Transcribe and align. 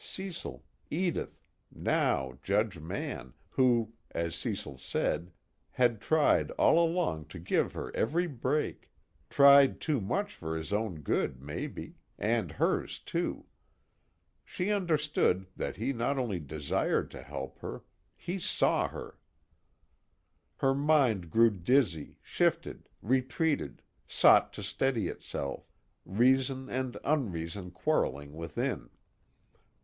Cecil, 0.03 0.65
Edith, 0.89 1.43
now 1.71 2.39
Judge 2.41 2.79
Mann 2.79 3.35
who, 3.49 3.93
as 4.09 4.33
Cecil 4.35 4.79
said, 4.79 5.31
had 5.69 6.01
tried 6.01 6.49
all 6.57 6.83
along 6.83 7.25
to 7.25 7.37
give 7.37 7.73
her 7.73 7.95
every 7.95 8.25
break 8.25 8.89
tried 9.29 9.79
too 9.79 10.01
much 10.01 10.33
for 10.33 10.57
his 10.57 10.73
own 10.73 11.01
good, 11.01 11.39
maybe, 11.39 11.97
and 12.17 12.53
hers 12.53 12.97
too. 12.97 13.45
She 14.43 14.71
understood 14.71 15.45
that 15.55 15.75
he 15.75 15.93
not 15.93 16.17
only 16.17 16.39
desired 16.39 17.11
to 17.11 17.21
help 17.21 17.59
her: 17.59 17.83
he 18.15 18.39
saw 18.39 18.87
her. 18.87 19.19
Her 20.55 20.73
mind 20.73 21.29
grew 21.29 21.51
dizzy, 21.51 22.17
shifted, 22.23 22.89
retreated, 23.03 23.83
sought 24.07 24.51
to 24.53 24.63
steady 24.63 25.09
itself, 25.09 25.71
reason 26.05 26.71
and 26.71 26.97
unreason 27.03 27.69
quarreling 27.69 28.33
within. 28.33 28.89